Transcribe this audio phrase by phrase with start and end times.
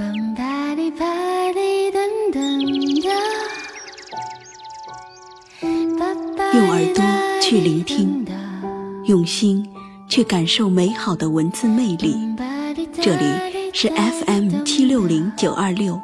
[0.00, 0.08] 用
[6.70, 7.04] 耳朵
[7.42, 8.26] 去聆听，
[9.04, 9.68] 用心
[10.08, 12.16] 去感受美好的文字魅力。
[12.94, 16.00] 这里是 FM 七六零九二六，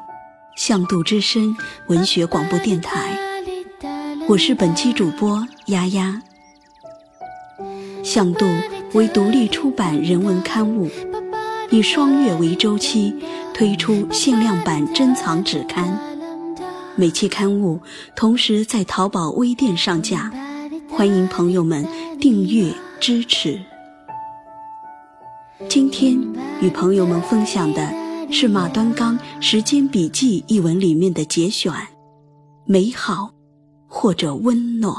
[0.59, 1.57] 向度之声
[1.89, 3.19] 文学广播电台。
[4.29, 6.21] 我是本期主播丫丫。
[8.05, 8.45] 向度
[8.93, 10.91] 为独立出版人文刊物，
[11.71, 13.15] 以双月为周期
[13.57, 15.99] 推出限量版珍藏纸刊。
[16.95, 17.81] 每期刊物
[18.15, 20.31] 同时在淘宝微店上架，
[20.91, 21.83] 欢迎朋友们
[22.21, 23.59] 订阅支持。
[25.71, 26.21] 今天
[26.61, 27.91] 与朋友们分享的
[28.31, 31.73] 是马端刚《时间笔记》一文里面的节选，
[32.67, 33.31] 美好。
[33.89, 34.95] 或者温暖，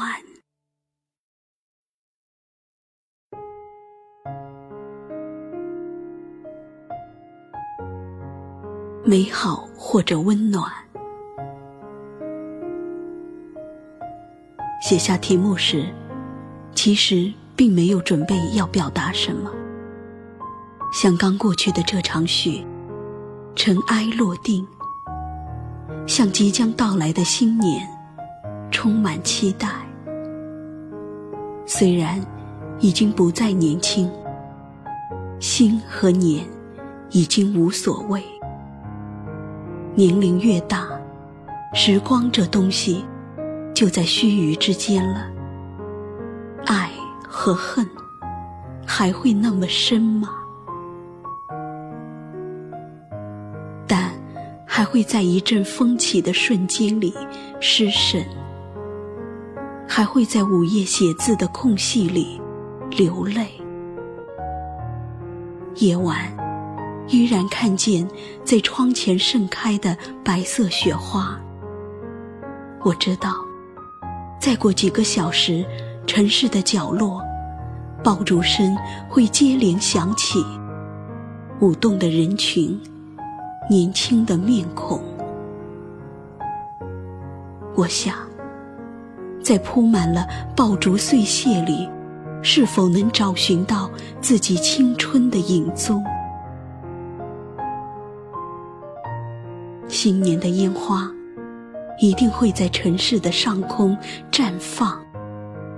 [9.10, 10.70] 美好或者温暖。
[14.82, 15.86] 写下题目时，
[16.76, 19.50] 其实并没有准备要表达什么，
[20.92, 22.62] 像刚过去的这场雪，
[23.56, 24.68] 尘埃落定，
[26.06, 27.88] 像即将到来的新年。
[28.70, 29.70] 充满期待，
[31.66, 32.22] 虽然
[32.82, 34.12] 已经不再年轻，
[35.40, 36.46] 心和年
[37.10, 38.22] 已经无所谓。
[39.98, 40.88] 年龄越大，
[41.74, 43.04] 时光这东西
[43.74, 45.28] 就在须臾之间了。
[46.68, 46.92] 爱
[47.28, 47.84] 和恨
[48.86, 50.30] 还会那么深吗？
[53.88, 54.12] 但
[54.68, 57.12] 还会在一阵风起的瞬间里
[57.60, 58.24] 失神。
[59.88, 62.40] 还会在午夜写字的空隙里
[62.92, 63.48] 流泪。
[65.78, 66.16] 夜晚，
[67.08, 68.08] 依然看见
[68.44, 71.40] 在窗前盛开的白色雪花。
[72.84, 73.34] 我知道，
[74.40, 75.66] 再过几个小时，
[76.06, 77.22] 城市的角落，
[78.04, 78.78] 爆竹声
[79.10, 80.46] 会接连响起，
[81.60, 82.80] 舞动的人群，
[83.70, 85.02] 年轻的面孔。
[87.76, 88.16] 我想。
[89.44, 90.28] 在铺满了
[90.58, 91.88] 爆竹碎屑里，
[92.42, 93.90] 是否能找寻到
[94.20, 96.04] 自己青春的影踪？
[100.00, 101.12] 新年的烟花
[102.00, 103.98] 一定会在城市的上空
[104.32, 105.04] 绽放、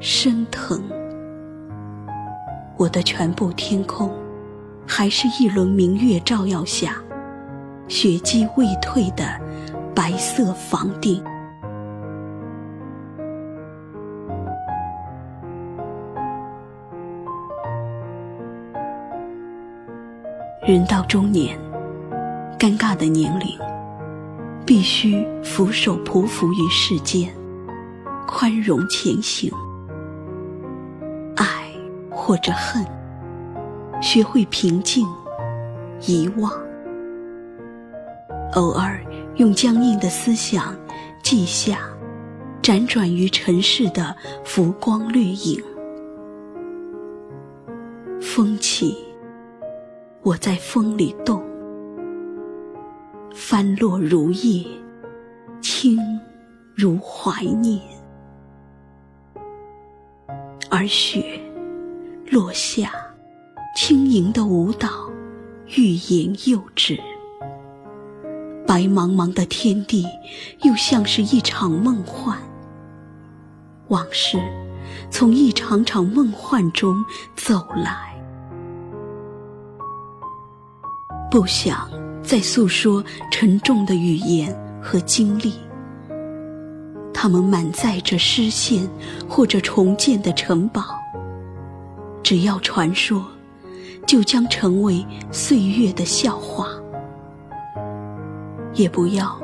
[0.02, 0.84] 升腾。
[2.76, 4.12] 我的全部天空，
[4.86, 6.96] 还是一轮明月照耀下，
[7.88, 9.24] 雪积未退的
[9.96, 11.24] 白色房顶。
[20.68, 21.58] 人到中年，
[22.60, 23.58] 尴尬的年龄，
[24.66, 27.34] 必须俯首匍匐于世间，
[28.28, 29.52] 宽容前行。
[31.36, 31.72] 爱
[32.12, 32.86] 或者恨，
[34.02, 35.08] 学会平静，
[36.02, 36.52] 遗忘。
[38.54, 39.04] 偶尔
[39.36, 40.76] 用僵硬的思想
[41.24, 41.80] 记下，
[42.62, 45.64] 辗转于尘世的浮光掠影。
[48.22, 48.96] 风起。
[50.22, 51.42] 我在风里动，
[53.34, 54.66] 翻落如叶，
[55.62, 56.00] 轻
[56.76, 57.82] 如怀念。
[60.70, 61.40] 而雪
[62.30, 62.92] 落下，
[63.76, 64.90] 轻盈的舞蹈，
[65.76, 67.00] 欲言又止。
[68.68, 70.06] 白茫茫的天地，
[70.62, 72.38] 又像是一场梦幻。
[73.88, 74.38] 往事
[75.10, 77.04] 从一场场梦幻中
[77.36, 78.16] 走来。
[81.32, 81.90] 不想
[82.24, 85.54] 在诉说沉重的语言和经历，
[87.14, 88.88] 他们满载着失陷
[89.28, 90.84] 或者重建的城堡。
[92.22, 93.26] 只要传说，
[94.06, 96.68] 就将成为岁月的笑话。
[98.76, 99.38] 也不要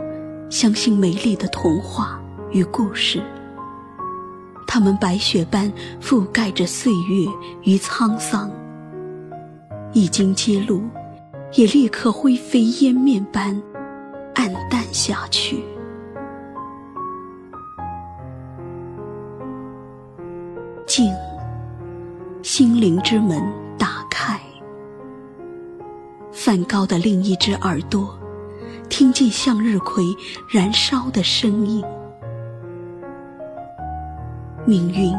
[0.52, 2.22] 相信美丽的童话
[2.52, 3.20] 与故事，
[4.68, 7.26] 他们白雪般覆盖着岁月
[7.64, 8.52] 与沧桑，
[9.94, 10.84] 一经揭露。
[11.54, 13.56] 也立刻灰飞烟灭般
[14.34, 15.64] 黯淡下去。
[20.86, 21.12] 静，
[22.44, 23.42] 心灵之门
[23.78, 24.40] 打开。
[26.32, 28.18] 梵高的另一只耳朵，
[28.88, 30.04] 听见向日葵
[30.50, 31.84] 燃烧的声音。
[34.66, 35.14] 命运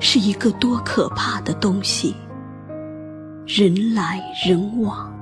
[0.00, 2.14] 是一个多可怕的东西，
[3.46, 5.15] 人来人往。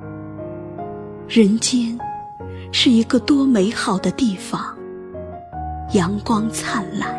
[1.27, 1.97] 人间
[2.71, 4.77] 是一个多美好的地方，
[5.93, 7.15] 阳光灿烂。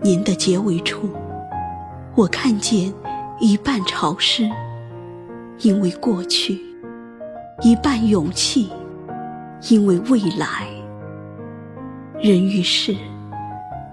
[0.00, 1.10] 您的结尾处，
[2.14, 2.90] 我看见
[3.38, 4.48] 一半潮湿，
[5.58, 6.54] 因为过去；
[7.60, 8.70] 一半勇气，
[9.68, 10.66] 因为未来。
[12.22, 12.96] 人与事，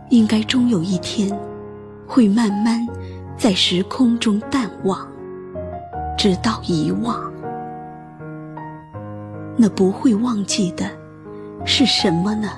[0.10, 1.38] 应该终有一天，
[2.08, 2.88] 会慢慢
[3.38, 5.06] 在时空中淡忘，
[6.20, 7.32] 直到遗忘。
[9.56, 10.86] 那不会忘记的
[11.66, 12.50] 是什么呢？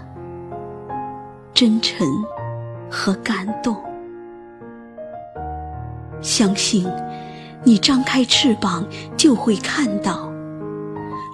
[1.53, 2.07] 真诚
[2.89, 3.77] 和感动。
[6.23, 6.91] 相信
[7.63, 8.83] 你张开翅膀
[9.15, 10.27] 就会看到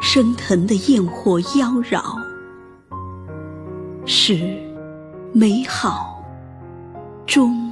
[0.01, 2.03] 升腾的焰火妖娆，
[4.05, 4.35] 是
[5.31, 6.21] 美好
[7.25, 7.71] 中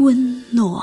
[0.00, 0.82] 温暖。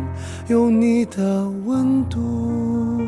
[0.47, 2.99] 有你的温度。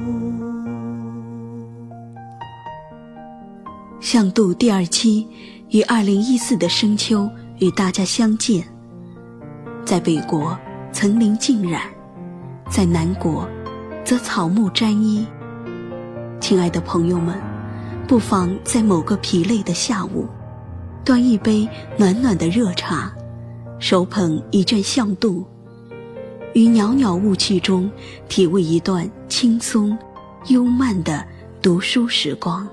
[3.99, 5.27] 向度第二期
[5.69, 7.29] 于二零一四的深秋
[7.59, 8.63] 与大家相见，
[9.85, 10.57] 在北国
[10.91, 11.81] 层林尽染，
[12.69, 13.47] 在南国
[14.03, 15.25] 则草木沾衣。
[16.39, 17.35] 亲爱的朋友们，
[18.07, 20.27] 不妨在某个疲累的下午，
[21.05, 21.67] 端一杯
[21.97, 23.11] 暖暖的热茶，
[23.79, 25.45] 手捧一卷向度。
[26.53, 27.89] 于袅袅雾气中，
[28.29, 29.97] 体味一段轻松、
[30.49, 31.25] 幽慢的
[31.61, 32.67] 读书时光。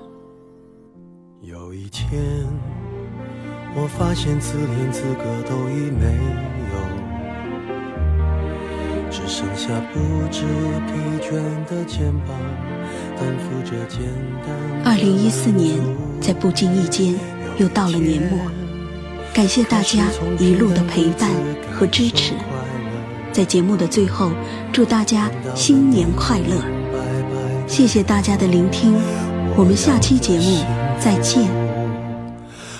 [1.41, 2.45] 有一天，
[3.75, 6.05] 我发现自怜资格都已没
[6.69, 6.75] 有，
[9.09, 9.99] 只剩下不
[10.29, 10.43] 知
[10.85, 11.33] 疲倦
[11.65, 12.37] 的肩膀，
[13.17, 13.99] 担负着简
[14.45, 14.55] 单。
[14.85, 15.79] 二零一四年，
[16.21, 17.15] 在不经意间
[17.57, 18.37] 又到了年末，
[19.33, 20.05] 感谢大家
[20.37, 21.31] 一路的陪伴
[21.73, 22.35] 和支持。
[23.31, 24.31] 在节目的最后，
[24.73, 26.61] 祝大家新年快乐！
[27.67, 28.93] 谢谢大家的聆听，
[29.55, 30.63] 我们下期节目
[30.99, 31.49] 再见。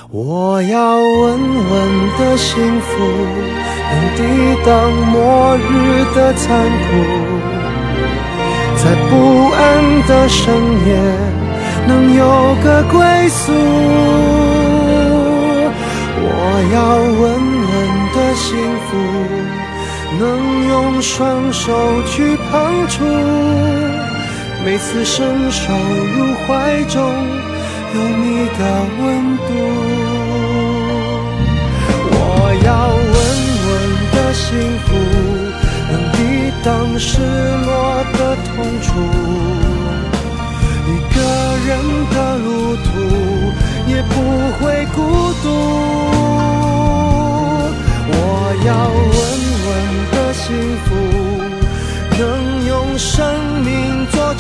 [0.10, 3.00] 我要稳稳的幸福，
[3.92, 4.22] 能抵
[4.66, 6.90] 挡末日的残酷，
[8.76, 9.60] 在不安
[10.08, 10.54] 的深
[10.86, 10.90] 夜
[11.88, 13.00] 能有个归
[13.30, 13.54] 宿。
[16.24, 16.28] 我
[16.74, 17.74] 要稳稳
[18.14, 18.50] 的幸
[18.90, 19.61] 福。
[20.20, 23.04] 能用双手去碰触，
[24.64, 27.02] 每次伸手入怀中
[27.96, 28.62] 有你的
[29.00, 29.50] 温度。
[32.14, 32.16] 我
[32.64, 33.16] 要稳
[33.68, 33.70] 稳
[34.12, 34.48] 的幸
[34.86, 34.88] 福，
[35.92, 36.18] 能抵
[36.64, 36.68] 挡
[37.00, 37.10] 失
[37.66, 37.70] 落
[38.14, 38.52] 的痛
[38.82, 38.90] 楚。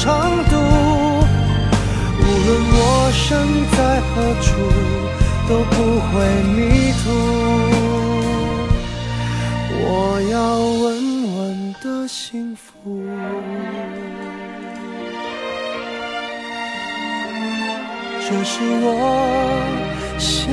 [0.01, 0.09] 长
[0.45, 0.55] 度，
[2.17, 2.81] 无论我
[3.13, 3.21] 身
[3.69, 4.49] 在何处，
[5.47, 5.75] 都不
[6.09, 6.11] 会
[6.55, 6.59] 迷
[7.03, 7.05] 途。
[9.83, 9.85] 我
[10.31, 10.83] 要稳
[11.37, 11.39] 稳
[11.83, 12.65] 的幸福，
[18.27, 18.87] 这是我
[20.17, 20.49] 想